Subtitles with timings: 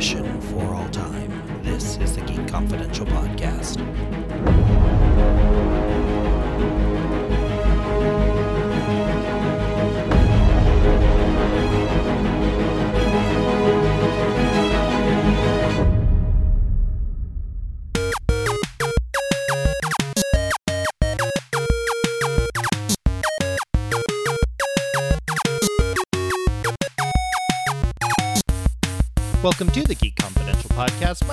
[0.00, 1.62] intermission for all time.
[1.62, 3.76] This is the Geek Confidential Podcast.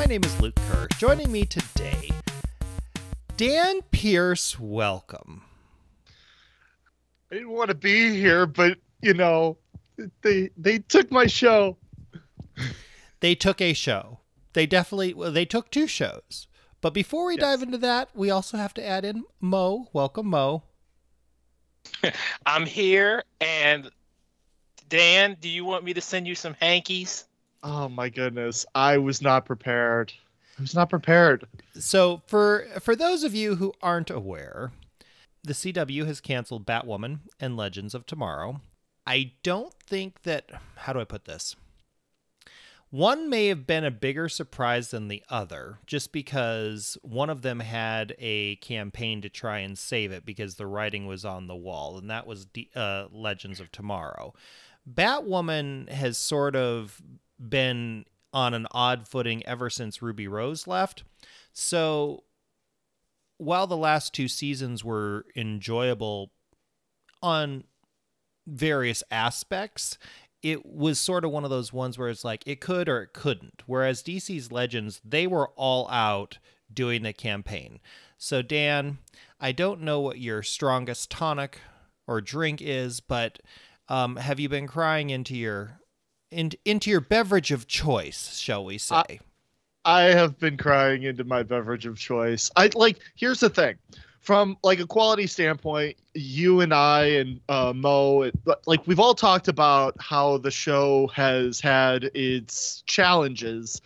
[0.07, 0.87] Name is Luke Kerr.
[0.97, 2.09] Joining me today,
[3.35, 4.57] Dan Pierce.
[4.57, 5.41] Welcome.
[7.29, 9.57] I didn't want to be here, but you know,
[10.21, 11.77] they they took my show.
[13.19, 14.19] They took a show.
[14.53, 16.47] They definitely well, they took two shows.
[16.79, 17.41] But before we Yes.
[17.41, 19.89] dive into that, we also have to add in Mo.
[19.91, 20.63] Welcome, Mo.
[22.45, 23.89] I'm here, and
[24.87, 27.26] Dan, do you want me to send you some hankies?
[27.63, 30.13] Oh my goodness, I was not prepared.
[30.57, 31.45] I was not prepared.
[31.75, 34.71] So for for those of you who aren't aware,
[35.43, 38.61] the CW has canceled Batwoman and Legends of Tomorrow.
[39.05, 41.55] I don't think that how do I put this?
[42.89, 47.59] One may have been a bigger surprise than the other, just because one of them
[47.59, 51.97] had a campaign to try and save it because the writing was on the wall,
[51.97, 54.33] and that was uh, Legends of Tomorrow.
[54.89, 57.01] Batwoman has sort of
[57.39, 61.03] been on an odd footing ever since Ruby Rose left.
[61.53, 62.23] So
[63.37, 66.31] while the last two seasons were enjoyable
[67.21, 67.63] on
[68.45, 69.97] various aspects,
[70.43, 73.13] it was sort of one of those ones where it's like it could or it
[73.13, 73.63] couldn't.
[73.65, 76.37] Whereas DC's Legends, they were all out
[76.71, 77.79] doing the campaign.
[78.17, 78.99] So, Dan,
[79.39, 81.59] I don't know what your strongest tonic
[82.07, 83.39] or drink is, but
[83.89, 85.79] um, have you been crying into your
[86.31, 88.95] in, into your beverage of choice, shall we say?
[88.95, 89.03] Uh,
[89.85, 92.51] I have been crying into my beverage of choice.
[92.55, 92.99] I like.
[93.15, 93.75] Here's the thing,
[94.19, 98.35] from like a quality standpoint, you and I and uh, Mo, it,
[98.65, 103.81] like we've all talked about how the show has had its challenges.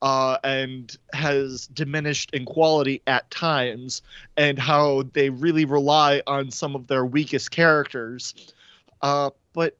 [0.00, 4.02] Uh, and has diminished in quality at times,
[4.36, 8.52] and how they really rely on some of their weakest characters.
[9.00, 9.76] Uh, but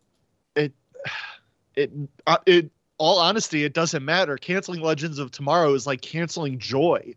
[0.54, 0.72] it,
[1.76, 1.90] it,
[2.26, 4.36] uh, it all honesty, it doesn't matter.
[4.36, 7.14] Canceling Legends of Tomorrow is like canceling Joy,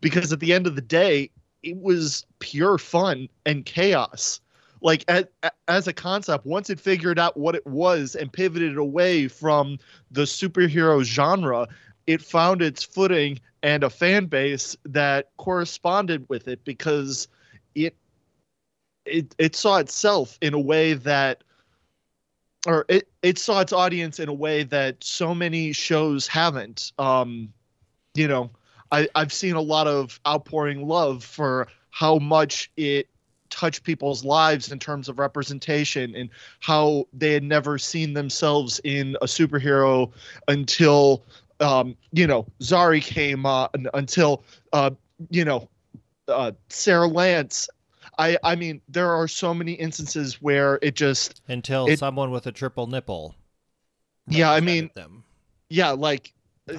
[0.00, 1.30] because at the end of the day,
[1.62, 4.40] it was pure fun and chaos.
[4.80, 5.24] Like as,
[5.66, 9.78] as a concept, once it figured out what it was and pivoted away from
[10.10, 11.66] the superhero genre,
[12.06, 17.28] it found its footing and a fan base that corresponded with it because
[17.74, 17.96] it
[19.04, 21.42] it it saw itself in a way that
[22.66, 26.92] or it, it saw its audience in a way that so many shows haven't.
[26.98, 27.52] Um,
[28.14, 28.50] you know,
[28.90, 33.08] I, I've seen a lot of outpouring love for how much it
[33.50, 36.30] touched people's lives in terms of representation and
[36.60, 40.10] how they had never seen themselves in a superhero
[40.48, 41.24] until,
[41.60, 44.90] um, you know, Zari came uh, un- until, uh,
[45.30, 45.68] you know,
[46.28, 47.68] uh, Sarah Lance.
[48.18, 52.46] I, I mean, there are so many instances where it just Until it- someone with
[52.46, 53.34] a triple nipple.
[54.26, 55.24] Yeah, I mean, them.
[55.70, 56.34] yeah, like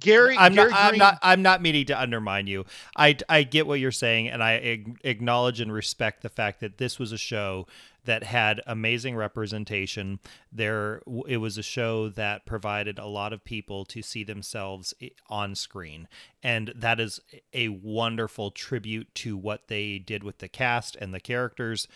[0.00, 0.36] Gary.
[0.38, 1.18] I'm not, Gary I'm Green- not.
[1.22, 2.64] I'm not meaning to undermine you.
[2.96, 6.78] I, I get what you're saying, and I ag- acknowledge and respect the fact that
[6.78, 7.66] this was a show
[8.04, 10.18] that had amazing representation.
[10.50, 15.10] There, it was a show that provided a lot of people to see themselves eh,
[15.28, 16.08] on screen,
[16.42, 17.20] and that is
[17.52, 21.86] a wonderful tribute to what they did with the cast and the characters.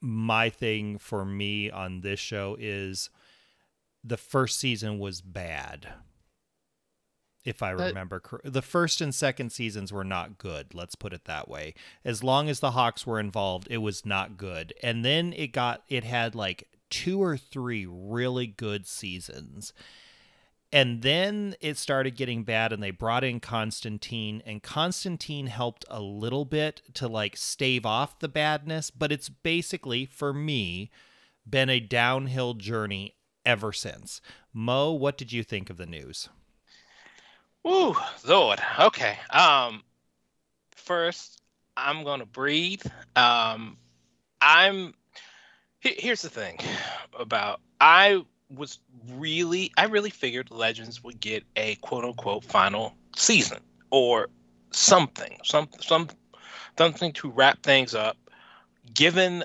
[0.00, 3.10] My thing for me on this show is
[4.02, 5.88] the first season was bad
[7.44, 11.24] if I remember cor- the first and second seasons were not good let's put it
[11.24, 11.74] that way.
[12.04, 14.74] As long as the hawks were involved it was not good.
[14.82, 19.72] And then it got it had like two or three really good seasons.
[20.72, 26.00] And then it started getting bad and they brought in Constantine and Constantine helped a
[26.00, 28.90] little bit to like stave off the badness.
[28.90, 30.90] But it's basically for me
[31.48, 33.16] been a downhill journey
[33.46, 34.20] ever since.
[34.52, 36.28] Mo what did you think of the news
[37.66, 37.94] Ooh,
[38.26, 38.60] Lord.
[38.78, 39.18] Okay.
[39.30, 39.82] Um,
[40.72, 41.40] first,
[41.76, 42.82] I'm gonna breathe.
[43.16, 43.76] Um,
[44.40, 44.94] I'm.
[45.80, 46.58] he- Here's the thing
[47.18, 48.78] about I was
[49.10, 53.58] really I really figured Legends would get a quote unquote final season
[53.90, 54.28] or
[54.72, 56.08] something, some some
[56.78, 58.16] something to wrap things up.
[58.94, 59.44] Given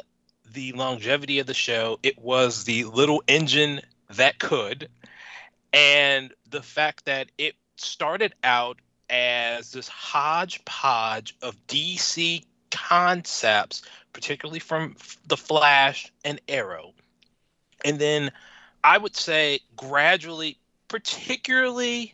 [0.54, 3.82] the longevity of the show, it was the little engine
[4.12, 4.90] that could.
[5.74, 8.80] and the fact that it started out
[9.10, 13.84] as this hodgepodge of DC concepts,
[14.14, 14.96] particularly from
[15.28, 16.94] the Flash and Arrow.
[17.84, 18.32] And then
[18.84, 20.58] I would say gradually,
[20.88, 22.14] particularly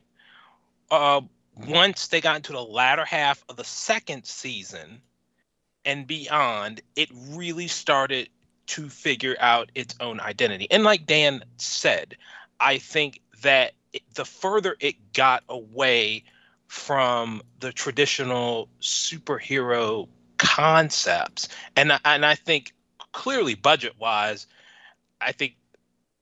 [0.90, 1.22] uh,
[1.68, 5.02] once they got into the latter half of the second season
[5.86, 8.30] and beyond, it really started
[8.68, 10.68] to figure out its own identity.
[10.70, 12.16] And like Dan said,
[12.60, 16.24] I think that it, the further it got away
[16.68, 20.08] from the traditional superhero
[20.38, 22.74] concepts, and and I think
[23.12, 24.48] clearly budget wise,
[25.20, 25.56] I think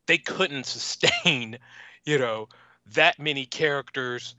[0.07, 1.59] they couldn't sustain,
[2.05, 2.49] you know,
[2.93, 4.35] that many characters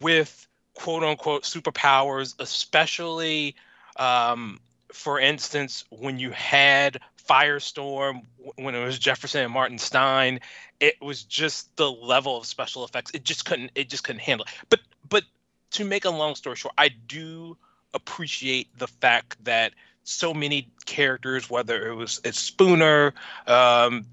[0.00, 3.56] with quote unquote superpowers, especially
[3.96, 4.60] um,
[4.92, 8.22] for instance, when you had Firestorm,
[8.56, 10.40] when it was Jefferson and Martin Stein,
[10.80, 13.10] it was just the level of special effects.
[13.14, 13.72] It just couldn't.
[13.74, 14.46] It just couldn't handle.
[14.46, 14.66] It.
[14.68, 15.24] But but
[15.72, 17.56] to make a long story short, I do
[17.94, 19.72] appreciate the fact that
[20.04, 23.12] so many characters, whether it was it's Spooner,
[23.46, 24.06] um,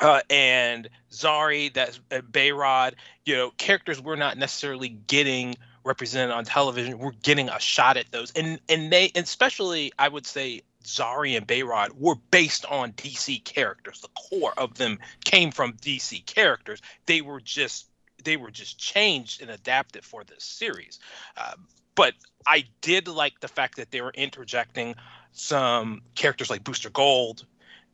[0.00, 2.94] uh, and Zari, that's uh, Behrad,
[3.24, 5.54] you know, characters we're not necessarily getting
[5.84, 6.98] represented on television.
[6.98, 11.46] We're getting a shot at those, and and they, especially I would say Zari and
[11.46, 14.00] Behrad were based on DC characters.
[14.00, 16.80] The core of them came from DC characters.
[17.06, 17.88] They were just
[18.22, 20.98] they were just changed and adapted for this series.
[21.36, 21.54] Uh,
[21.94, 22.14] but
[22.46, 24.94] I did like the fact that they were interjecting
[25.32, 27.44] some characters like Booster Gold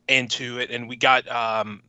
[0.08, 1.82] into it, and we got um,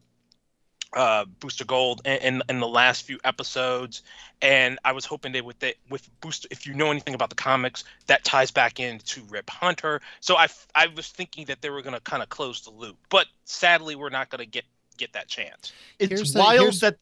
[0.93, 4.01] uh, Booster Gold in, in, in the last few episodes,
[4.41, 6.47] and I was hoping they would they, with Booster.
[6.51, 10.01] If you know anything about the comics, that ties back into Rip Hunter.
[10.19, 12.97] So I I was thinking that they were going to kind of close the loop,
[13.09, 14.65] but sadly, we're not going to get
[14.97, 15.71] get that chance.
[15.99, 16.97] It's here's wild the, that.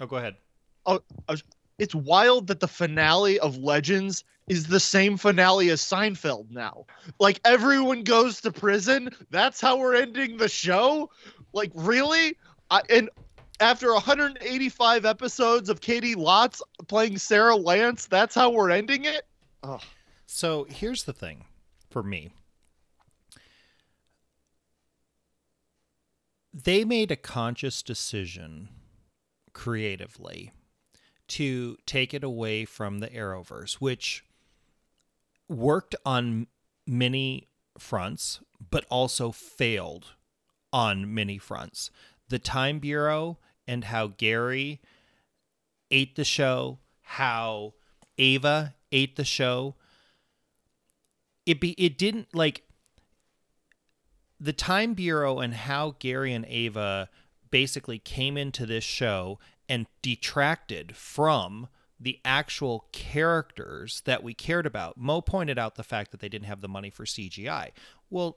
[0.00, 0.36] Oh, go ahead.
[0.86, 1.00] Oh,
[1.78, 6.84] it's wild that the finale of Legends is the same finale as Seinfeld now.
[7.18, 9.10] Like everyone goes to prison.
[9.30, 11.10] That's how we're ending the show.
[11.52, 12.36] Like really?
[12.70, 13.10] I, and
[13.60, 19.26] after 185 episodes of Caity Lotz playing Sarah Lance, that's how we're ending it.
[19.62, 19.82] Ugh.
[20.26, 21.44] So here's the thing,
[21.90, 22.30] for me.
[26.52, 28.68] They made a conscious decision
[29.52, 30.52] creatively
[31.28, 34.24] to take it away from the Arrowverse, which
[35.48, 36.46] worked on
[36.86, 38.40] many fronts,
[38.70, 40.12] but also failed
[40.72, 41.90] on many fronts
[42.28, 44.80] the Time Bureau and how Gary
[45.90, 47.74] ate the show, how
[48.18, 49.74] Ava ate the show.
[51.46, 52.62] It be it didn't like
[54.40, 57.08] the Time Bureau and how Gary and Ava
[57.50, 59.38] basically came into this show
[59.68, 61.68] and detracted from
[62.00, 64.96] the actual characters that we cared about.
[64.98, 67.70] Mo pointed out the fact that they didn't have the money for CGI.
[68.10, 68.36] Well,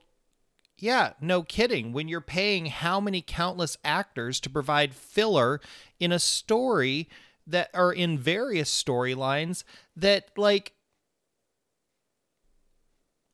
[0.78, 1.92] yeah, no kidding.
[1.92, 5.60] When you're paying how many countless actors to provide filler
[5.98, 7.08] in a story
[7.46, 9.64] that are in various storylines
[9.96, 10.72] that like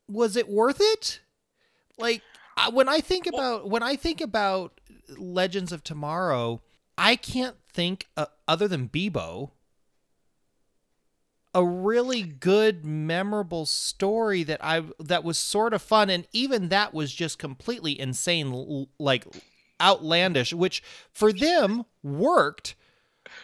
[0.08, 1.20] was it worth it?
[1.98, 2.22] Like
[2.72, 4.80] when I think about when I think about
[5.16, 6.62] Legends of Tomorrow,
[6.96, 9.50] I can't think uh, other than Beebo
[11.54, 16.92] a really good memorable story that I that was sort of fun and even that
[16.92, 19.24] was just completely insane like
[19.80, 20.82] outlandish which
[21.12, 22.74] for them worked.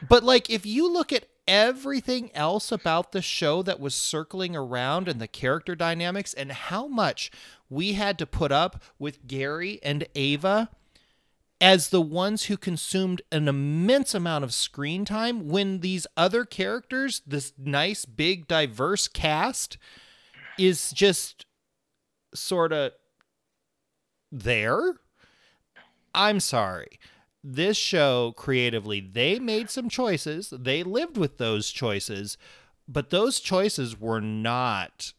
[0.06, 5.08] But like if you look at everything else about the show that was circling around
[5.08, 7.30] and the character dynamics and how much
[7.68, 10.68] we had to put up with Gary and Ava
[11.60, 17.20] as the ones who consumed an immense amount of screen time when these other characters,
[17.26, 19.76] this nice, big, diverse cast,
[20.58, 21.44] is just
[22.34, 22.92] sort of
[24.32, 24.94] there.
[26.14, 26.98] I'm sorry.
[27.44, 30.52] This show creatively, they made some choices.
[30.56, 32.36] They lived with those choices,
[32.88, 35.12] but those choices were not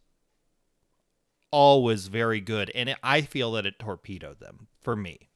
[1.51, 2.71] always very good.
[2.73, 5.30] And I feel that it torpedoed them for me.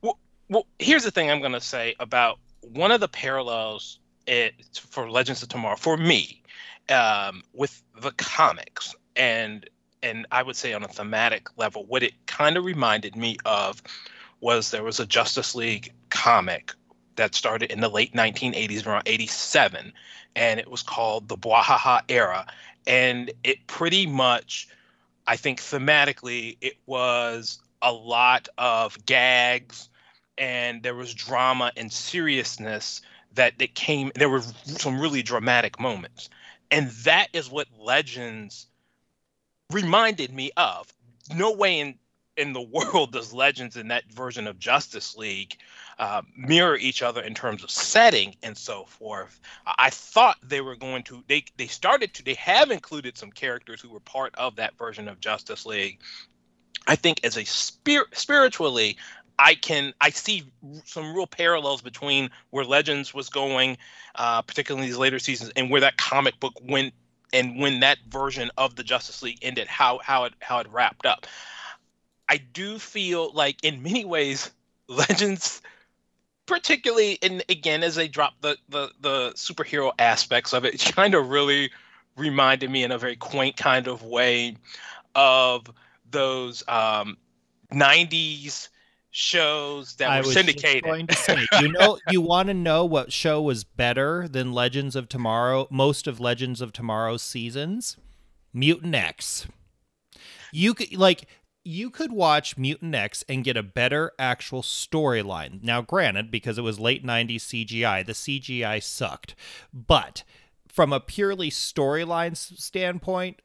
[0.00, 4.54] Well, well, here's the thing I'm going to say about one of the parallels it,
[4.74, 6.42] for Legends of Tomorrow for me
[6.88, 9.68] um, with the comics and
[10.02, 13.82] and I would say on a thematic level, what it kind of reminded me of
[14.40, 16.72] was there was a Justice League comic
[17.14, 19.92] that started in the late 1980s, around 87,
[20.34, 22.46] and it was called the Bwahaha Era,
[22.86, 24.68] and it pretty much,
[25.28, 29.88] I think thematically, it was a lot of gags
[30.38, 33.02] and there was drama and seriousness
[33.34, 36.30] that that came there were some really dramatic moments.
[36.70, 38.66] And that is what legends
[39.70, 40.92] reminded me of.
[41.34, 41.98] No way in
[42.36, 45.56] in the world does legends in that version of justice league
[45.98, 49.40] uh, mirror each other in terms of setting and so forth.
[49.66, 53.80] I thought they were going to they they started to they have included some characters
[53.80, 56.00] who were part of that version of justice league
[56.86, 58.96] i think as a spirit spiritually
[59.38, 60.44] I can I see
[60.84, 63.76] some real parallels between where Legends was going,
[64.14, 66.94] uh, particularly these later seasons, and where that comic book went,
[67.32, 71.06] and when that version of the Justice League ended, how how it how it wrapped
[71.06, 71.26] up.
[72.28, 74.50] I do feel like in many ways,
[74.88, 75.60] Legends,
[76.46, 81.30] particularly and again as they drop the the the superhero aspects of it, kind of
[81.30, 81.70] really
[82.16, 84.56] reminded me in a very quaint kind of way
[85.14, 85.68] of
[86.12, 87.16] those um,
[87.72, 88.68] 90s
[89.10, 90.84] shows that I were was syndicated.
[90.84, 94.96] Going to say, you know, you want to know what show was better than Legends
[94.96, 95.68] of Tomorrow?
[95.70, 97.96] Most of Legends of Tomorrow's seasons,
[98.52, 99.46] Mutant X.
[100.52, 101.26] You could like
[101.64, 105.62] you could watch Mutant X and get a better actual storyline.
[105.62, 109.34] Now, granted, because it was late 90s CGI, the CGI sucked.
[109.72, 110.24] But
[110.66, 113.40] from a purely storyline standpoint,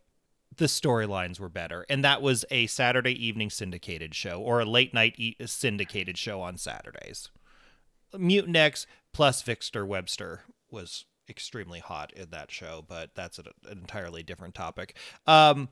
[0.57, 1.85] the storylines were better.
[1.89, 6.41] And that was a Saturday evening syndicated show or a late night e- syndicated show
[6.41, 7.29] on Saturdays.
[8.17, 13.79] Mutant X plus Victor Webster was extremely hot in that show, but that's an, an
[13.79, 14.95] entirely different topic.
[15.25, 15.69] Um,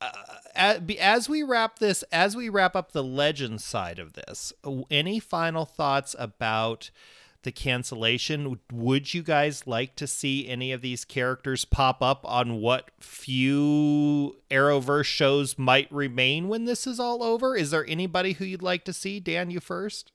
[0.00, 4.52] uh, as we wrap this, as we wrap up the legend side of this,
[4.90, 6.90] any final thoughts about
[7.42, 8.58] the cancellation?
[8.72, 14.36] Would you guys like to see any of these characters pop up on what few
[14.50, 17.56] Arrowverse shows might remain when this is all over?
[17.56, 19.20] Is there anybody who you'd like to see?
[19.20, 20.12] Dan, you first.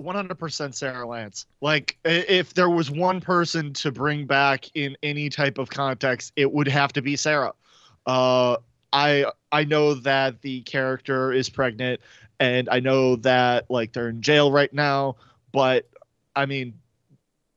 [0.00, 1.46] 100% Sarah Lance.
[1.60, 6.52] Like, if there was one person to bring back in any type of context, it
[6.52, 7.52] would have to be Sarah.
[8.06, 8.56] Uh,
[8.92, 12.00] I I know that the character is pregnant,
[12.38, 15.16] and I know that like they're in jail right now.
[15.52, 15.88] But
[16.36, 16.74] I mean,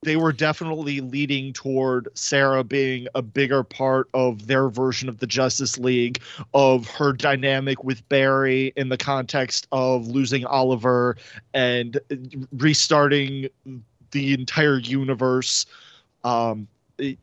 [0.03, 5.27] they were definitely leading toward Sarah being a bigger part of their version of the
[5.27, 6.21] Justice League,
[6.53, 11.17] of her dynamic with Barry in the context of losing Oliver
[11.53, 11.99] and
[12.53, 13.49] restarting
[14.11, 15.65] the entire universe.
[16.23, 16.67] Um,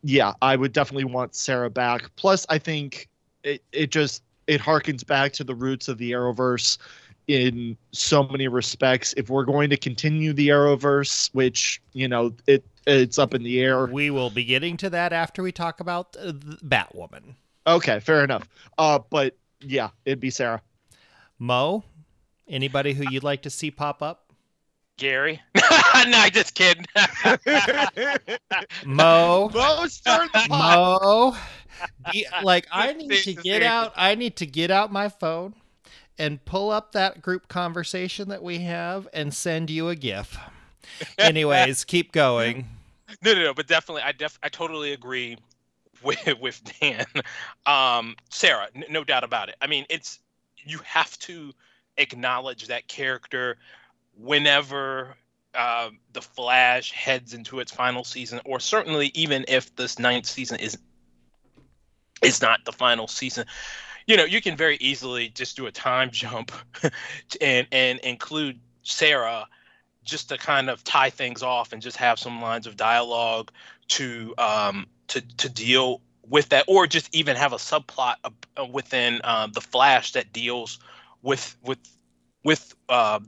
[0.02, 2.11] yeah, I would definitely want Sarah back.
[2.16, 3.08] Plus, I think
[3.44, 6.78] it, it just it harkens back to the roots of the Arrowverse
[7.28, 9.14] in so many respects.
[9.16, 13.60] If we're going to continue the Arrowverse, which you know it it's up in the
[13.60, 17.34] air, we will be getting to that after we talk about uh, Batwoman.
[17.66, 18.48] Okay, fair enough.
[18.76, 20.60] Uh, but yeah, it'd be Sarah.
[21.38, 21.82] Mo,
[22.48, 24.32] anybody who you'd like to see pop up?
[24.96, 25.40] Gary.
[25.56, 26.84] no, I just kidding.
[28.86, 29.50] Mo.
[29.52, 30.46] Mo, start the.
[30.48, 31.36] Mo.
[32.42, 33.92] like I need to get out.
[33.96, 35.54] I need to get out my phone
[36.18, 40.38] and pull up that group conversation that we have and send you a GIF.
[41.18, 42.66] Anyways, keep going.
[43.23, 45.37] No, no, no, but definitely, I def, I totally agree
[46.02, 47.04] with with Dan.
[47.66, 49.56] Um, Sarah, n- no doubt about it.
[49.61, 50.18] I mean, it's
[50.64, 51.52] you have to
[51.97, 53.56] acknowledge that character
[54.16, 55.16] whenever
[55.54, 60.59] uh, the Flash heads into its final season, or certainly even if this ninth season
[60.61, 60.78] is
[62.23, 63.44] is not the final season
[64.06, 66.52] you know, you can very easily just do a time jump
[67.40, 69.46] and and include Sarah
[70.04, 73.50] just to kind of tie things off and just have some lines of dialogue
[73.88, 79.20] to um to to deal with that or just even have a subplot uh, within
[79.25, 80.78] uh, the flash that deals
[81.23, 81.78] with with
[82.44, 83.20] with uh,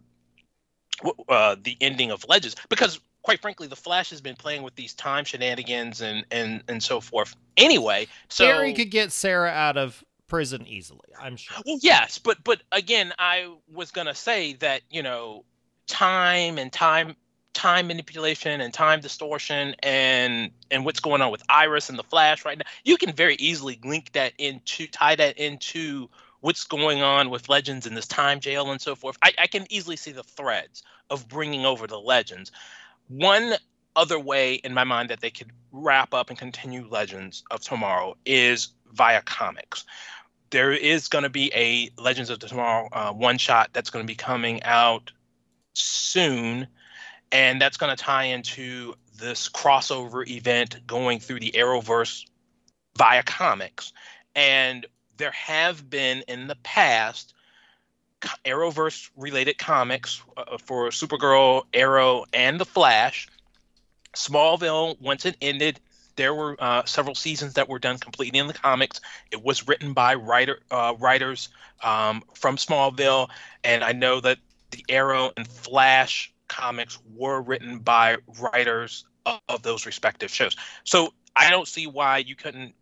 [1.29, 2.57] uh, the ending of legends.
[2.69, 6.81] Because quite frankly the flash has been playing with these time shenanigans and and and
[6.81, 11.09] so forth anyway so Barry could get sarah out of prison easily.
[11.21, 11.57] I'm sure.
[11.67, 15.45] Well, yes, but but again, I was gonna say that you know,
[15.87, 17.17] time and time
[17.57, 22.45] time manipulation and time distortion and and what's going on with Iris and the Flash
[22.45, 26.09] right now, you can very easily link that into tie that into
[26.41, 29.17] what's going on with Legends in this time jail and so forth.
[29.23, 32.53] I, I can easily see the threads of bringing over the Legends.
[33.09, 33.55] One
[33.97, 38.17] other way in my mind that they could wrap up and continue Legends of Tomorrow
[38.27, 39.85] is via comics
[40.51, 44.07] there is going to be a Legends of Tomorrow uh, one shot that's going to
[44.07, 45.13] be coming out
[45.75, 46.67] soon,
[47.33, 52.27] and that's going to tie into this crossover event going through the Arrowverse
[52.97, 53.93] via comics.
[54.35, 54.87] And
[55.17, 57.35] there have been in the past
[58.45, 63.29] Arrowverse related comics uh, for Supergirl, Arrow, and The Flash.
[64.15, 65.79] Smallville, once it ended,
[66.17, 69.01] there were uh, several seasons that were done completely in the comics.
[69.31, 71.49] It was written by writer uh, writers
[71.83, 73.29] um, from Smallville,
[73.63, 74.39] and I know that
[74.71, 80.57] the Arrow and Flash comics were written by writers of, of those respective shows.
[80.85, 82.75] So I don't see why you couldn't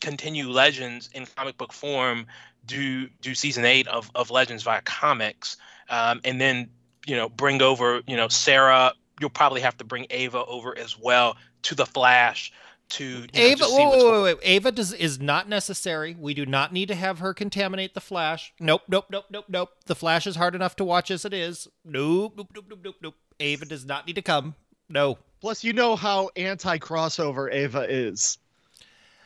[0.00, 2.26] continue Legends in comic book form,
[2.66, 5.56] do do season eight of, of Legends via comics,
[5.88, 6.68] um, and then
[7.06, 8.92] you know bring over you know Sarah.
[9.20, 12.52] You'll probably have to bring Ava over as well to the Flash
[12.90, 13.60] to Ava.
[13.60, 16.16] Know, wait, wait, wait, wait, Ava does is not necessary.
[16.18, 18.52] We do not need to have her contaminate the Flash.
[18.60, 19.70] Nope, nope, nope, nope, nope.
[19.86, 21.68] The Flash is hard enough to watch as it is.
[21.84, 23.14] Nope, nope, nope, nope, nope, nope.
[23.38, 24.54] Ava does not need to come.
[24.88, 25.18] No.
[25.40, 28.38] Plus, you know how anti crossover Ava is.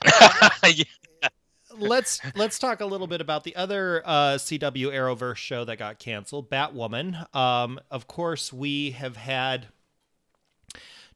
[0.64, 0.84] yeah.
[1.76, 5.98] Let's let's talk a little bit about the other uh, CW Arrowverse show that got
[5.98, 7.34] canceled, Batwoman.
[7.34, 9.66] Um, of course, we have had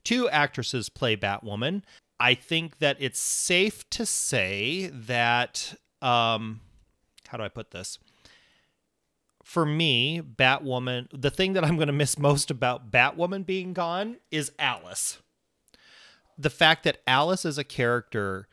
[0.03, 1.83] two actresses play Batwoman.
[2.21, 6.61] I think that it's safe to say that um,
[7.29, 7.99] how do I put this?
[9.45, 14.17] For me, Batwoman, the thing that I'm going to miss most about Batwoman being gone
[14.31, 15.19] is Alice.
[16.37, 18.49] The fact that Alice as a character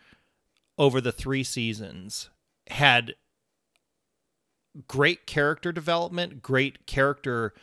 [0.78, 2.30] over the three seasons
[2.68, 3.16] had
[4.88, 7.54] great character development, great character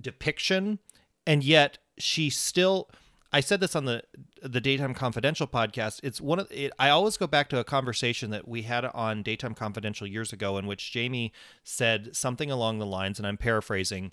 [0.00, 0.78] depiction,
[1.26, 2.88] and yet she still
[3.32, 4.02] I said this on the
[4.42, 6.00] the Daytime Confidential podcast.
[6.02, 9.22] It's one of it, I always go back to a conversation that we had on
[9.22, 11.32] Daytime Confidential years ago in which Jamie
[11.64, 14.12] said something along the lines and I'm paraphrasing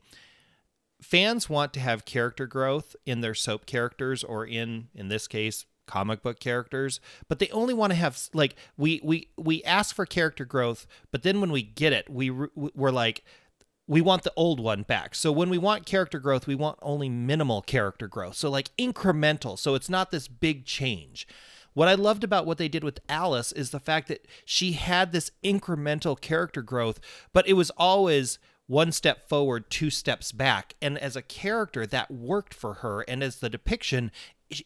[1.01, 5.65] fans want to have character growth in their soap characters or in in this case
[5.85, 10.05] comic book characters but they only want to have like we we we ask for
[10.05, 13.23] character growth but then when we get it we we're like
[13.89, 15.15] we want the old one back.
[15.15, 18.35] So when we want character growth, we want only minimal character growth.
[18.35, 19.57] So like incremental.
[19.57, 21.27] So it's not this big change.
[21.73, 25.11] What I loved about what they did with Alice is the fact that she had
[25.11, 26.99] this incremental character growth,
[27.33, 30.75] but it was always one step forward, two steps back.
[30.83, 33.01] And as a character, that worked for her.
[33.01, 34.11] And as the depiction,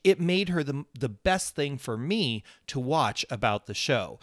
[0.04, 4.20] it made her the, the best thing for me to watch about the show.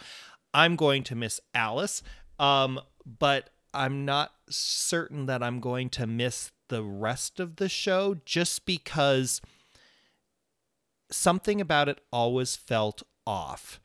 [0.53, 2.03] I'm going to miss Alice,
[2.37, 8.17] um, but I'm not certain that I'm going to miss the rest of the show
[8.25, 9.41] just because
[11.11, 13.79] something about it always felt off.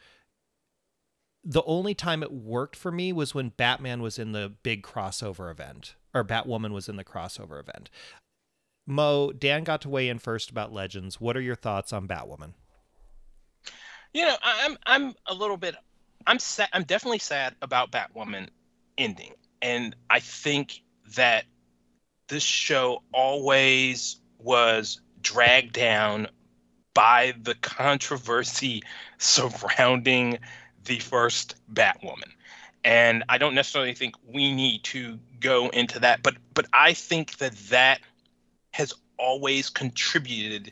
[1.44, 5.50] The only time it worked for me was when Batman was in the big crossover
[5.50, 7.88] event, or Batwoman was in the crossover event.
[8.86, 11.20] Mo, Dan got to weigh in first about Legends.
[11.20, 12.54] What are your thoughts on Batwoman?
[14.12, 15.74] You know, I'm I'm a little bit
[16.26, 16.68] I'm sad.
[16.72, 18.48] I'm definitely sad about Batwoman
[18.98, 20.82] ending and I think
[21.16, 21.44] that
[22.28, 26.28] this show always was dragged down
[26.94, 28.82] by the controversy
[29.18, 30.38] surrounding
[30.84, 32.30] the first Batwoman.
[32.84, 37.38] And I don't necessarily think we need to go into that, but but I think
[37.38, 38.00] that that
[38.70, 40.70] has always contributed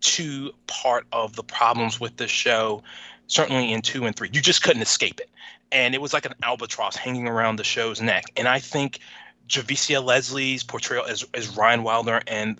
[0.00, 2.82] to part of the problems with the show,
[3.26, 4.30] certainly in two and three.
[4.32, 5.30] You just couldn't escape it
[5.74, 8.24] and it was like an albatross hanging around the show's neck.
[8.36, 9.00] And I think
[9.48, 12.58] Javicia Leslie's portrayal as, as Ryan Wilder and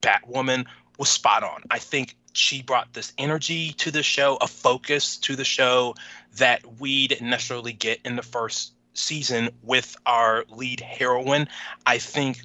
[0.00, 0.66] Batwoman
[0.98, 1.64] was spot on.
[1.70, 5.94] I think she brought this energy to the show, a focus to the show
[6.36, 11.48] that we didn't necessarily get in the first season with our lead heroine.
[11.84, 12.42] I think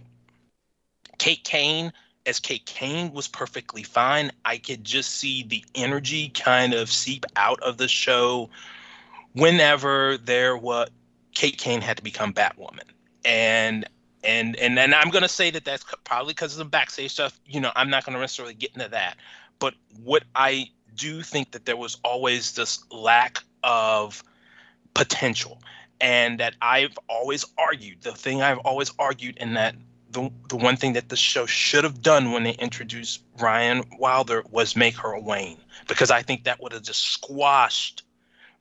[1.20, 1.94] Kate Kane
[2.28, 4.32] as Kate Kane was perfectly fine.
[4.46, 8.50] I could just see the energy kind of seep out of the show
[9.34, 10.90] whenever there was
[11.34, 12.82] Kate Kane had to become Batwoman,
[13.24, 13.88] and
[14.24, 17.40] and and and I'm gonna say that that's probably because of the backstage stuff.
[17.46, 19.18] You know, I'm not gonna necessarily get into that,
[19.60, 24.24] but what I do think that there was always this lack of
[24.96, 25.62] potential,
[26.02, 29.76] and that I've always argued the thing I've always argued, and that
[30.18, 34.44] the the one thing that the show should have done when they introduced Ryan Wilder
[34.50, 38.04] was make her a Wayne, because I think that would have just squashed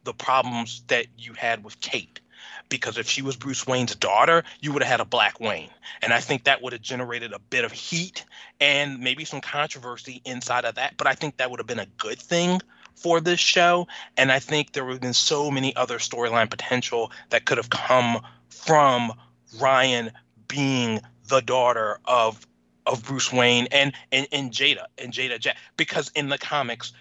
[0.04, 2.20] the problems that you had with Kate.
[2.68, 5.70] Because if she was Bruce Wayne's daughter, you would have had a black Wayne.
[6.02, 8.24] And I think that would have generated a bit of heat
[8.60, 10.96] and maybe some controversy inside of that.
[10.96, 12.60] But I think that would have been a good thing
[12.96, 13.86] for this show.
[14.16, 17.70] And I think there would have been so many other storyline potential that could have
[17.70, 19.12] come from
[19.60, 20.10] Ryan
[20.48, 22.46] being the daughter of
[22.86, 25.56] of Bruce Wayne and and, and Jada and Jada Jet.
[25.76, 26.92] Because in the comics,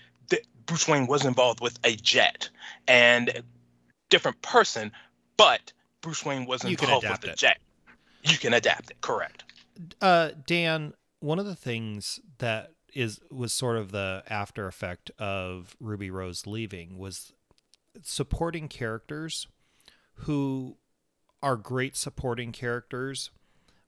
[0.65, 2.49] Bruce Wayne was involved with a jet
[2.87, 3.43] and
[4.09, 4.91] different person,
[5.37, 7.59] but Bruce Wayne was involved with the jet.
[8.23, 9.01] you can adapt it.
[9.01, 9.43] Correct.
[10.01, 15.75] Uh, Dan, one of the things that is was sort of the after effect of
[15.79, 17.33] Ruby Rose leaving was
[18.01, 19.47] supporting characters
[20.19, 20.77] who
[21.43, 23.29] are great supporting characters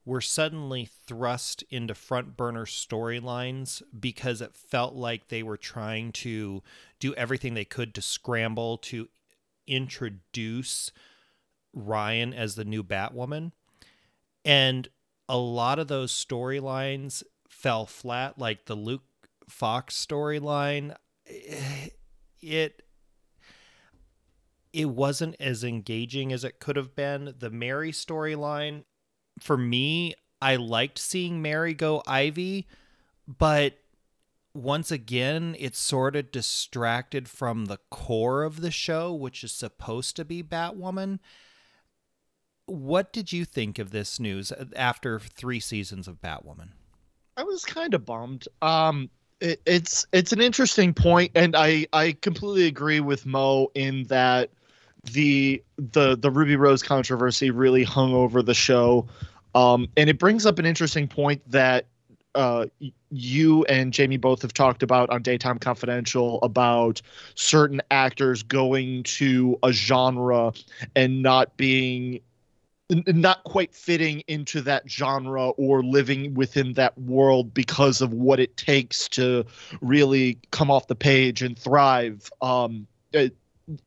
[0.08, 6.64] were suddenly thrust into front burner storylines because it felt like they were trying to
[6.98, 9.10] do everything they could to scramble to
[9.68, 10.94] introduce
[11.74, 13.52] Ryan as the new Batwoman.
[14.46, 14.88] And
[15.28, 19.04] a lot of those storylines fell flat, like the Luke
[19.50, 20.96] Fox storyline.
[21.26, 22.82] It
[24.72, 27.36] it wasn't as engaging as it could have been.
[27.40, 28.84] The Mary storyline,
[29.40, 32.68] for me, I liked seeing Mary go Ivy,
[33.28, 33.78] but
[34.54, 40.16] once again, it's sort of distracted from the core of the show, which is supposed
[40.16, 41.20] to be Batwoman.
[42.66, 46.70] What did you think of this news after three seasons of Batwoman?
[47.38, 48.48] I was kind of bummed.
[48.62, 54.06] Um, it, it's it's an interesting point, and I I completely agree with Mo in
[54.06, 54.50] that
[55.14, 59.08] the the the Ruby Rose controversy really hung over the show,
[59.56, 61.86] um, and it brings up an interesting point that
[62.36, 62.68] uh,
[63.10, 67.02] you and Jamie both have talked about on Daytime Confidential about
[67.36, 70.54] certain actors going to a genre
[70.96, 72.20] and not being
[72.90, 78.56] not quite fitting into that genre or living within that world because of what it
[78.56, 79.46] takes to
[79.82, 82.32] really come off the page and thrive.
[82.42, 82.88] Um,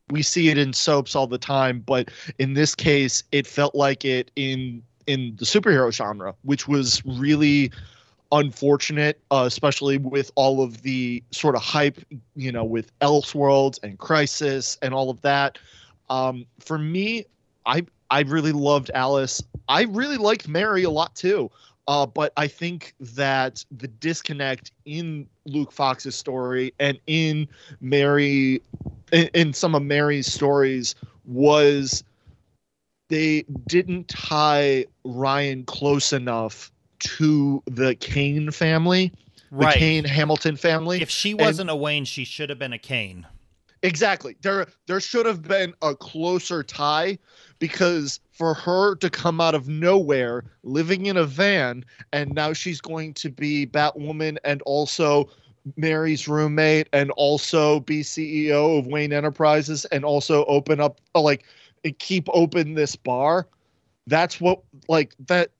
[0.09, 4.05] we see it in soaps all the time, but in this case, it felt like
[4.05, 7.71] it in in the superhero genre, which was really
[8.31, 11.97] unfortunate, uh, especially with all of the sort of hype,
[12.35, 15.57] you know, with Elseworlds and Crisis and all of that.
[16.09, 17.25] Um, for me,
[17.65, 19.41] I I really loved Alice.
[19.67, 21.49] I really liked Mary a lot too.
[21.87, 27.47] Uh, but I think that the disconnect in Luke Fox's story and in
[27.81, 28.61] Mary,
[29.11, 30.95] in, in some of Mary's stories,
[31.25, 32.03] was
[33.09, 39.11] they didn't tie Ryan close enough to the Kane family,
[39.51, 39.77] the Right.
[39.77, 41.01] Kane Hamilton family.
[41.01, 43.25] If she wasn't a Wayne, she should have been a Kane.
[43.83, 44.35] Exactly.
[44.41, 47.17] There there should have been a closer tie
[47.59, 52.79] because for her to come out of nowhere living in a van and now she's
[52.79, 55.29] going to be Batwoman and also
[55.75, 61.45] Mary's roommate and also be CEO of Wayne Enterprises and also open up uh, like
[61.99, 63.47] keep open this bar.
[64.07, 65.51] That's what like that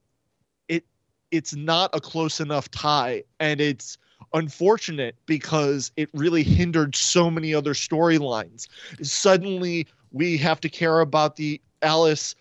[0.68, 0.86] it
[1.32, 3.98] it's not a close enough tie and it's
[4.34, 8.68] unfortunate because it really hindered so many other storylines.
[9.02, 12.36] Suddenly, we have to care about the Alice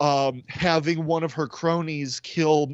[0.00, 2.72] um, having one of her cronies kill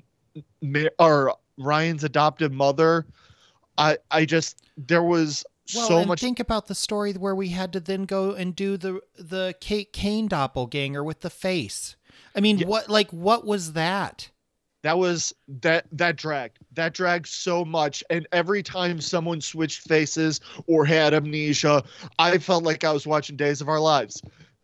[0.62, 3.06] Ma- or Ryan's adoptive mother.
[3.78, 6.20] I I just there was Well, so much.
[6.20, 9.92] think about the story where we had to then go and do the the Kate
[9.92, 11.96] Kane doppelganger with the face.
[12.34, 12.66] I mean, Yeah.
[12.66, 14.30] what like what was that?
[14.82, 20.40] that was that that dragged that dragged so much and every time someone switched faces
[20.66, 21.84] or had amnesia
[22.18, 24.22] i felt like i was watching days of our lives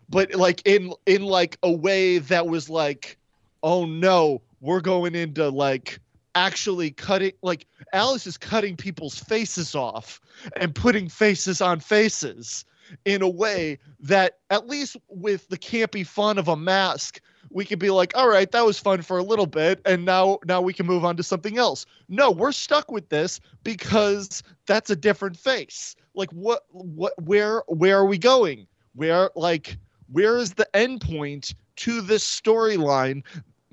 [0.09, 3.19] but like in in like a way that was like
[3.63, 6.01] oh no we're going into like
[6.37, 10.21] actually cutting like alice is cutting people's faces off
[10.57, 12.65] and putting faces on faces
[13.05, 17.21] in a way that at least with the campy fun of a mask
[17.51, 20.39] we could be like all right that was fun for a little bit and now
[20.45, 21.87] now we can move on to something else.
[22.09, 25.97] No we're stuck with this because that's a different face.
[26.15, 28.67] Like what what where where are we going?
[28.95, 29.79] Where like
[30.11, 33.23] where is the end point to this storyline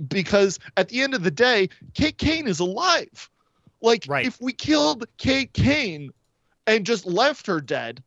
[0.07, 3.29] because at the end of the day kate kane is alive
[3.81, 4.25] like Right.
[4.25, 6.11] if we killed kate kane
[6.67, 8.01] and just left her dead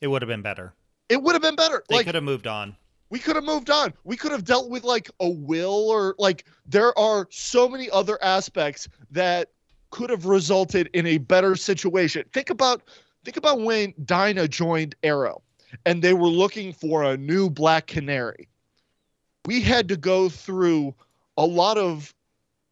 [0.00, 0.74] It would have been better.
[1.08, 2.76] it would have been better They like could have moved on.
[3.10, 3.94] we could have moved on.
[4.04, 8.18] We could have dealt with like a will or like there are so many other
[8.22, 9.50] aspects that
[9.90, 12.24] could have resulted in a better situation.
[12.32, 12.82] Think about
[13.24, 15.42] think about when Dinah joined Arrow
[15.84, 18.48] and they were looking for a new Black Canary.
[19.46, 20.94] We had to go through
[21.36, 22.12] a lot of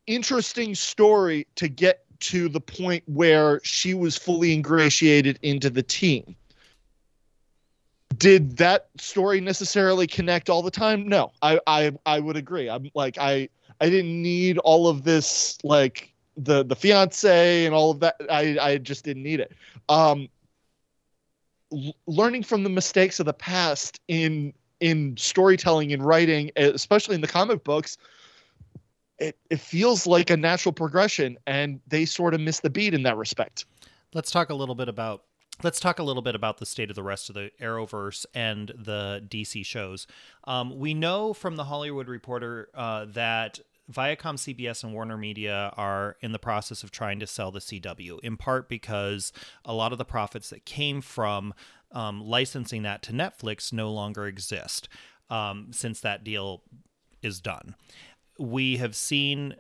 [0.07, 6.35] interesting story to get to the point where she was fully ingratiated into the team.
[8.17, 11.09] Did that story necessarily connect all the time?
[11.09, 11.33] No.
[11.43, 12.71] I i i would agree.
[12.71, 13.49] I'm like i
[13.81, 18.17] i didn't need all of this like the the fiance and all of that.
[18.31, 19.53] I i just didn't need it.
[19.89, 20.29] Um
[22.07, 27.27] learning from the mistakes of the past in in storytelling and writing especially in the
[27.27, 27.97] comic books
[29.19, 33.03] it, it feels like a natural progression and they sort of miss the beat in
[33.05, 33.65] that respect.
[34.13, 35.25] Let's talk a little bit about
[35.63, 38.73] let's talk a little bit about the state of the rest of the Arrowverse and
[38.77, 40.07] the DC shows.
[40.45, 43.61] Um, we know from the Hollywood Reporter uh, that
[43.93, 48.19] Viacom, CBS, and Warner Media are in the process of trying to sell the CW,
[48.21, 49.33] in part because
[49.65, 51.55] a lot of the profits that came from
[51.93, 54.89] um, licensing that to Netflix no longer exist
[55.31, 56.63] um, since that deal
[57.23, 57.75] is done.
[58.39, 59.57] We have seen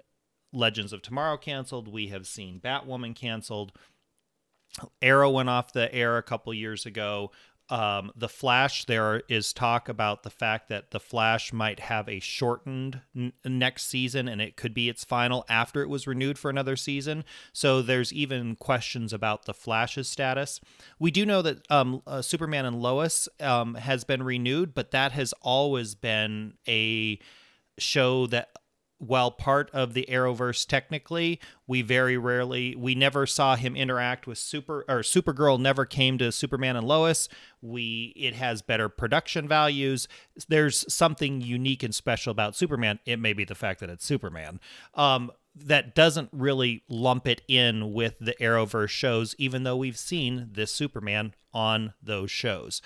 [0.52, 3.72] Legends of Tomorrow canceled, we have seen Batwoman canceled.
[5.00, 7.30] Arrow went off the air a couple years ago.
[7.70, 12.20] Um, the Flash, there is talk about the fact that the Flash might have a
[12.20, 16.50] shortened n- next season and it could be its final after it was renewed for
[16.50, 17.24] another season.
[17.54, 20.60] So there's even questions about the Flash's status.
[20.98, 25.12] We do know that um, uh, Superman and Lois um, has been renewed, but that
[25.12, 27.18] has always been a
[27.78, 28.50] show that
[29.06, 34.38] while part of the Arrowverse technically, we very rarely we never saw him interact with
[34.38, 37.28] Super or Supergirl never came to Superman and Lois.
[37.60, 40.08] We it has better production values.
[40.48, 42.98] There's something unique and special about Superman.
[43.06, 44.60] It may be the fact that it's Superman.
[44.94, 50.48] Um, that doesn't really lump it in with the Arrowverse shows, even though we've seen
[50.52, 52.82] this Superman on those shows.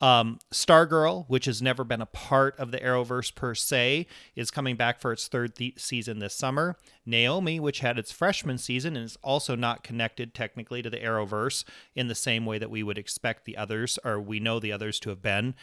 [0.00, 4.76] Um, Stargirl, which has never been a part of the Arrowverse per se, is coming
[4.76, 6.76] back for its third th- season this summer.
[7.04, 11.64] Naomi, which had its freshman season and is also not connected technically to the Arrowverse
[11.94, 14.98] in the same way that we would expect the others, or we know the others
[15.00, 15.54] to have been,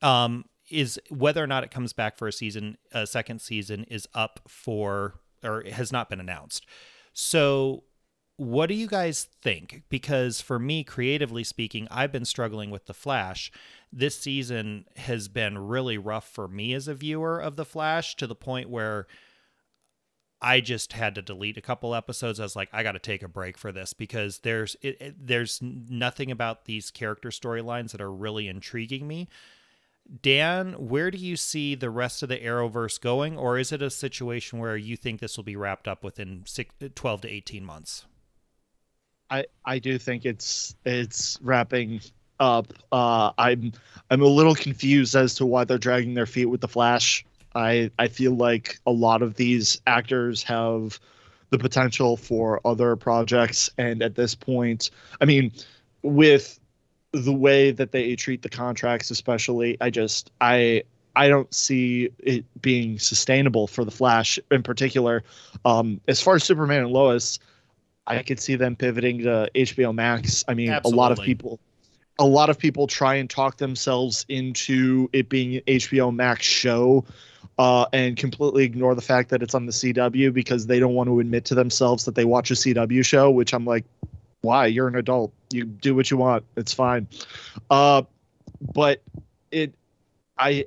[0.00, 4.08] um, is whether or not it comes back for a season, a second season, is
[4.14, 6.66] up for or has not been announced.
[7.12, 7.84] So
[8.36, 9.82] what do you guys think?
[9.88, 13.50] Because for me, creatively speaking, I've been struggling with The Flash.
[13.92, 18.26] This season has been really rough for me as a viewer of The Flash to
[18.26, 19.06] the point where
[20.42, 22.38] I just had to delete a couple episodes.
[22.38, 25.26] I was like, I got to take a break for this because there's it, it,
[25.26, 29.28] there's nothing about these character storylines that are really intriguing me.
[30.22, 33.90] Dan, where do you see the rest of the Arrowverse going, or is it a
[33.90, 38.04] situation where you think this will be wrapped up within six, 12 to 18 months?
[39.30, 42.00] I I do think it's it's wrapping
[42.40, 42.72] up.
[42.92, 43.72] Uh, I'm
[44.10, 47.24] I'm a little confused as to why they're dragging their feet with the Flash.
[47.54, 51.00] I I feel like a lot of these actors have
[51.50, 55.52] the potential for other projects, and at this point, I mean,
[56.02, 56.58] with
[57.12, 60.82] the way that they treat the contracts, especially, I just I
[61.14, 65.24] I don't see it being sustainable for the Flash in particular.
[65.64, 67.38] Um, as far as Superman and Lois,
[68.06, 70.44] I could see them pivoting to HBO Max.
[70.46, 70.96] I mean, Absolutely.
[70.96, 71.60] a lot of people
[72.18, 77.04] a lot of people try and talk themselves into it being an HBO Max show
[77.58, 81.08] uh, and completely ignore the fact that it's on the CW because they don't want
[81.08, 83.84] to admit to themselves that they watch a CW show, which I'm like,
[84.42, 84.66] why?
[84.66, 85.32] You're an adult.
[85.50, 86.44] You do what you want.
[86.56, 87.08] It's fine.
[87.70, 88.02] Uh,
[88.74, 89.02] but
[89.50, 89.74] it,
[90.38, 90.66] I,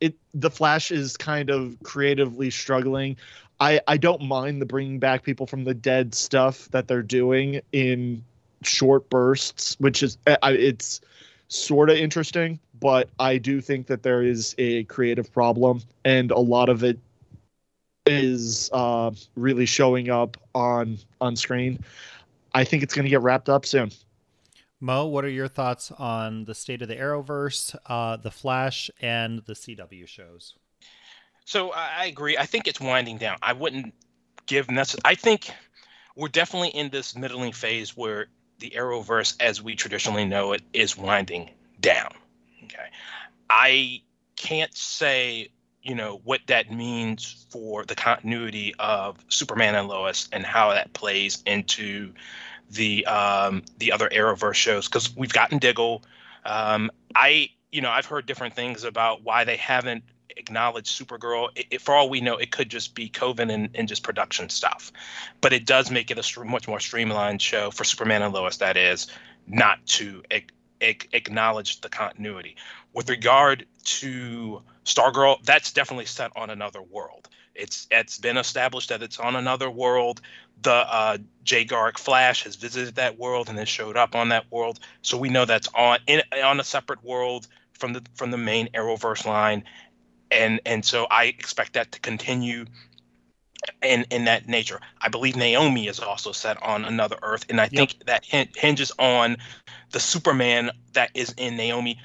[0.00, 3.16] it, the Flash is kind of creatively struggling.
[3.62, 7.60] I, I don't mind the bringing back people from the dead stuff that they're doing
[7.70, 8.24] in
[8.64, 11.00] short bursts, which is it's
[11.46, 16.40] sort of interesting, but I do think that there is a creative problem, and a
[16.40, 16.98] lot of it
[18.04, 21.84] is uh, really showing up on on screen.
[22.54, 23.92] I think it's going to get wrapped up soon.
[24.80, 29.40] Mo, what are your thoughts on the state of the Arrowverse, uh, the Flash, and
[29.46, 30.56] the CW shows?
[31.44, 32.36] So I agree.
[32.36, 33.38] I think it's winding down.
[33.42, 33.94] I wouldn't
[34.46, 35.02] give necessary.
[35.04, 35.50] I think
[36.16, 38.26] we're definitely in this middling phase where
[38.58, 41.50] the Arrowverse, as we traditionally know it, is winding
[41.80, 42.12] down.
[42.64, 42.86] Okay,
[43.50, 44.02] I
[44.36, 45.50] can't say
[45.82, 50.92] you know what that means for the continuity of Superman and Lois and how that
[50.92, 52.12] plays into
[52.70, 56.02] the um, the other Arrowverse shows because we've gotten Diggle.
[56.44, 60.04] Um, I you know I've heard different things about why they haven't
[60.36, 61.48] acknowledge Supergirl.
[61.54, 64.48] It, it, for all we know, it could just be COVID and, and just production
[64.48, 64.92] stuff.
[65.40, 68.76] But it does make it a much more streamlined show for Superman and Lois, that
[68.76, 69.08] is,
[69.46, 70.22] not to
[70.80, 72.56] acknowledge the continuity.
[72.92, 77.28] With regard to Stargirl, that's definitely set on another world.
[77.54, 80.20] It's it's been established that it's on another world.
[80.62, 84.50] The uh, Jay Garrick Flash has visited that world and then showed up on that
[84.50, 88.38] world, so we know that's on in on a separate world from the from the
[88.38, 89.64] main Arrowverse line,
[90.32, 92.64] and and so I expect that to continue
[93.82, 94.80] in in that nature.
[95.00, 97.72] I believe Naomi is also set on another Earth, and I yep.
[97.72, 99.36] think that hinges on
[99.92, 101.98] the Superman that is in Naomi.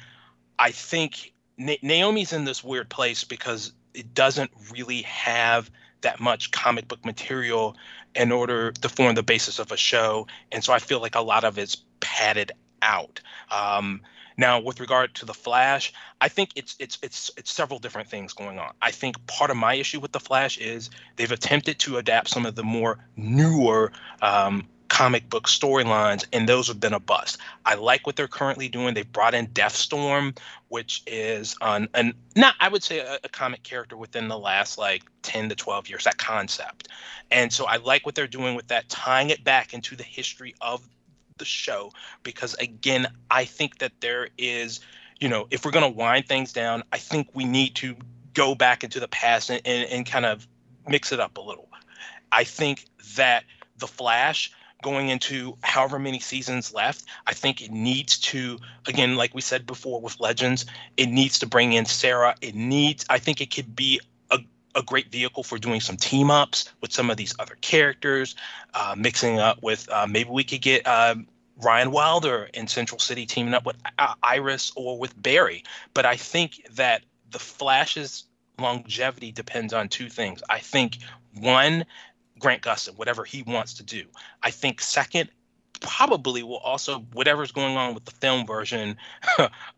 [0.59, 6.51] I think Na- Naomi's in this weird place because it doesn't really have that much
[6.51, 7.75] comic book material
[8.15, 10.27] in order to form the basis of a show.
[10.51, 13.19] And so I feel like a lot of it's padded out.
[13.51, 14.01] Um,
[14.37, 18.33] now, with regard to the Flash, I think it's it's it's it's several different things
[18.33, 18.71] going on.
[18.81, 22.45] I think part of my issue with the Flash is they've attempted to adapt some
[22.45, 27.39] of the more newer um, comic book storylines, and those have been a bust.
[27.65, 28.93] I like what they're currently doing.
[28.93, 30.35] They've brought in Deathstorm,
[30.69, 34.77] which is an, an not I would say a, a, comic character within the last
[34.77, 36.89] like 10 to 12 years, that concept.
[37.31, 40.53] And so I like what they're doing with that, tying it back into the history
[40.61, 40.87] of
[41.37, 41.91] the show
[42.23, 44.79] because again, I think that there is,
[45.19, 47.95] you know, if we're going to wind things down, I think we need to
[48.33, 50.47] go back into the past and, and, and kind of
[50.87, 51.69] mix it up a little.
[52.31, 53.43] I think that
[53.77, 54.51] the Flash
[54.83, 59.65] going into however many seasons left, I think it needs to, again, like we said
[59.65, 60.65] before with Legends,
[60.97, 62.35] it needs to bring in Sarah.
[62.41, 63.99] It needs, I think it could be
[64.77, 68.35] a, great vehicle for doing some team ups with some of these other characters,
[68.73, 70.85] uh, mixing up with uh, maybe we could get.
[70.85, 71.15] Uh,
[71.59, 75.63] Ryan Wilder in Central City teaming up with uh, Iris or with Barry.
[75.95, 78.25] But I think that the Flash's
[78.59, 80.41] longevity depends on two things.
[80.49, 80.99] I think
[81.39, 81.85] one,
[82.39, 84.03] Grant Gustin, whatever he wants to do.
[84.43, 85.29] I think second,
[85.77, 88.97] probably will also whatever's going on with the film version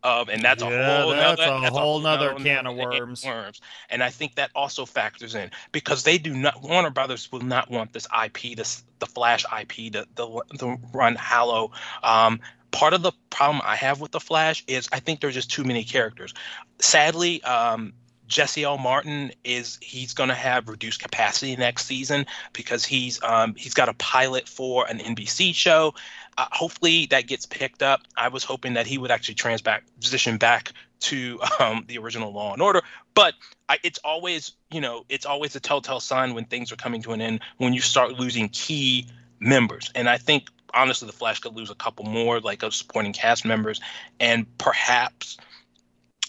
[0.04, 2.76] of and that's yeah, a whole that's nother, a that's whole nother nother can of
[2.76, 3.26] worms.
[3.26, 3.62] worms.
[3.90, 7.70] And i think that also factors in because they do not warner brothers will not
[7.70, 11.72] want this ip this the flash ip to, the the run hollow
[12.04, 12.40] um
[12.72, 15.64] part of the problem i have with the flash is i think there's just too
[15.64, 16.34] many characters.
[16.80, 17.94] Sadly um
[18.30, 18.78] Jesse L.
[18.78, 23.90] Martin is he's going to have reduced capacity next season because he's um, he's got
[23.90, 25.96] a pilot for an NBC show.
[26.38, 28.02] Uh, hopefully that gets picked up.
[28.16, 32.62] I was hoping that he would actually transition back to um, the original Law and
[32.62, 32.84] Order,
[33.16, 33.34] but
[33.68, 37.14] I, it's always you know it's always a telltale sign when things are coming to
[37.14, 39.08] an end when you start losing key
[39.40, 43.12] members, and I think honestly the Flash could lose a couple more like of supporting
[43.12, 43.82] cast members,
[44.20, 45.38] and perhaps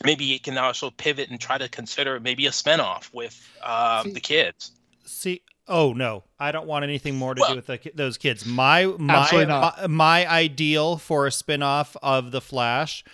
[0.04, 4.12] maybe it can also pivot and try to consider maybe a spinoff with uh, See-
[4.12, 4.72] the kids.
[5.04, 8.46] See, oh no, I don't want anything more to Well- do with the, those kids.
[8.46, 9.80] My my, Absolutely not.
[9.82, 13.04] my my ideal for a spin-off of the Flash.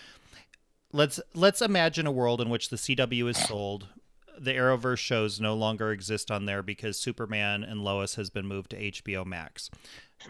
[0.93, 3.89] Let's let's imagine a world in which the CW is sold.
[4.39, 8.71] The Arrowverse shows no longer exist on there because Superman and Lois has been moved
[8.73, 9.71] to HBO Max.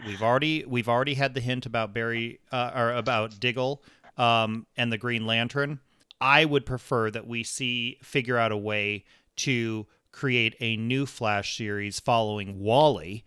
[0.05, 3.83] We've already we've already had the hint about Barry uh, or about Diggle
[4.17, 5.79] um, and the Green Lantern.
[6.19, 9.05] I would prefer that we see figure out a way
[9.37, 13.23] to create a new Flash series following Wally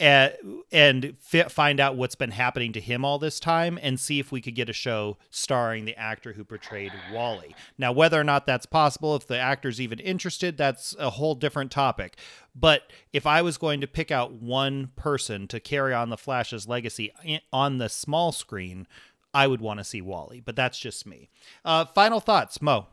[0.00, 0.36] and, eh,
[0.72, 4.32] and fi- find out what's been happening to him all this time and see if
[4.32, 7.54] we could get a show starring the actor who portrayed Wally.
[7.76, 11.70] Now, whether or not that's possible, if the actor's even interested, that's a whole different
[11.70, 12.16] topic.
[12.54, 16.66] But if I was going to pick out one person to carry on the Flash's
[16.66, 18.86] legacy eh, on the small screen,
[19.32, 20.40] I would want to see Wally.
[20.40, 21.30] But that's just me.
[21.64, 22.86] Uh, final thoughts, Mo.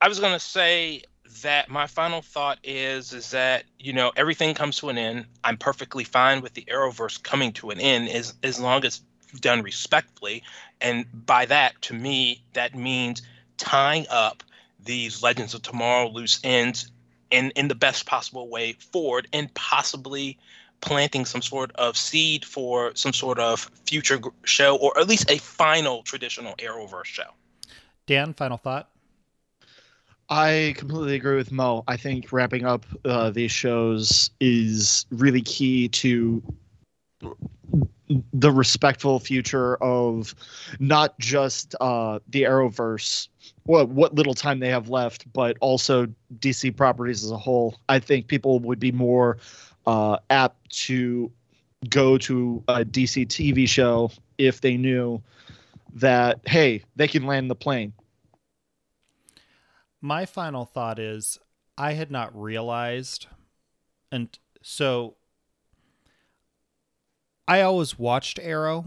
[0.00, 1.02] I was gonna say
[1.42, 5.26] that my final thought is is that you know everything comes to an end.
[5.44, 9.02] I'm perfectly fine with the Arrowverse coming to an end as as long as
[9.40, 10.42] done respectfully,
[10.80, 13.22] and by that to me that means
[13.58, 14.42] tying up
[14.82, 16.90] these Legends of Tomorrow loose ends
[17.30, 20.38] in in the best possible way forward, and possibly
[20.80, 25.38] planting some sort of seed for some sort of future show or at least a
[25.38, 27.30] final traditional Arrowverse show.
[28.06, 28.90] Dan, final thought.
[30.28, 31.82] I completely agree with Mo.
[31.88, 36.42] I think wrapping up uh, these shows is really key to
[38.32, 40.34] the respectful future of
[40.78, 43.28] not just uh, the Arrowverse,
[43.64, 46.06] what what little time they have left, but also
[46.38, 47.78] DC properties as a whole.
[47.88, 49.38] I think people would be more
[49.86, 51.30] uh, apt to
[51.88, 55.22] go to a DC TV show if they knew
[55.94, 57.92] that hey, they can land the plane.
[60.00, 61.38] my final thought is
[61.76, 63.26] I had not realized,
[64.12, 65.16] and so
[67.48, 68.84] I always watched Arrow,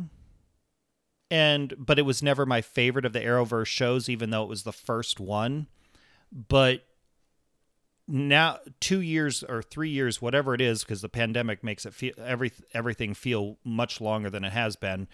[1.29, 4.63] and but it was never my favorite of the Arrowverse shows, even though it was
[4.63, 5.67] the first one.
[6.31, 6.85] But
[8.07, 12.13] now, two years or three years, whatever it is, because the pandemic makes it feel
[12.17, 15.07] every everything feel much longer than it has been.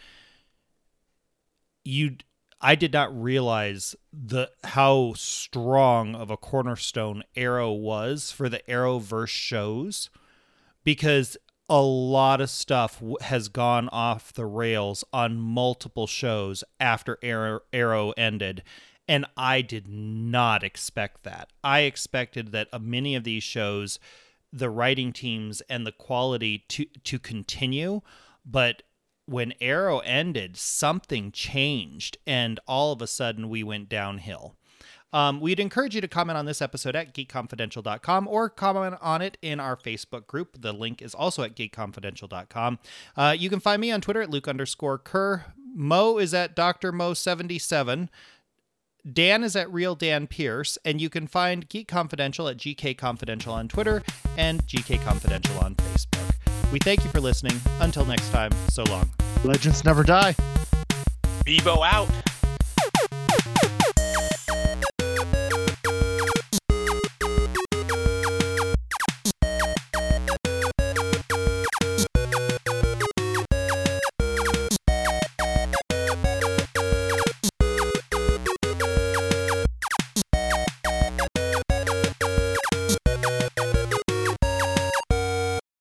[1.83, 2.17] You
[2.61, 9.29] I did not realize the how strong of a cornerstone Arrow was for the Arrowverse
[9.29, 10.09] shows
[10.83, 11.37] because
[11.69, 18.11] a lot of stuff has gone off the rails on multiple shows after Arrow, Arrow
[18.17, 18.63] ended
[19.09, 21.49] And I did not expect that.
[21.63, 23.97] I expected that uh, many of these shows,
[24.53, 28.01] the writing teams and the quality to to continue,
[28.45, 28.83] but
[29.25, 34.55] when Arrow ended, something changed, and all of a sudden we went downhill.
[35.11, 39.39] Um, we'd encourage you to comment on this episode at geekconfidential.com or comment on it
[39.41, 40.61] in our Facebook group.
[40.61, 42.79] The link is also at geekconfidential.com.
[43.17, 45.45] Uh, you can find me on Twitter at Luke underscore Kerr.
[45.73, 46.91] Mo is at Dr.
[46.91, 48.09] Mo77.
[49.11, 53.53] Dan is at Real Dan Pierce, and you can find Geek Confidential at GK Confidential
[53.53, 54.03] on Twitter
[54.37, 56.35] and GK Confidential on Facebook.
[56.71, 57.59] We thank you for listening.
[57.79, 59.09] Until next time, so long.
[59.43, 60.35] Legends never die.
[61.45, 62.09] Bebo out.